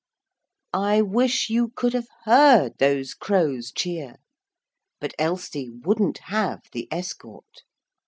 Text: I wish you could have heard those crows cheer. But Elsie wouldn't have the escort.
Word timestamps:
I 0.73 1.03
wish 1.03 1.51
you 1.51 1.69
could 1.75 1.93
have 1.93 2.07
heard 2.23 2.79
those 2.79 3.13
crows 3.13 3.71
cheer. 3.71 4.15
But 4.99 5.13
Elsie 5.19 5.69
wouldn't 5.69 6.17
have 6.29 6.61
the 6.71 6.87
escort. 6.91 7.61